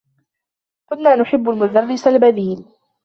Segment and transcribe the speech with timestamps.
[0.89, 2.65] كنّا نحبّ المدرّس البديل.